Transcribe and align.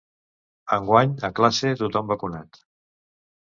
Enguany, 0.77 1.13
a 1.29 1.31
classe 1.41 1.75
tothom 1.83 2.11
vacunat! 2.13 2.61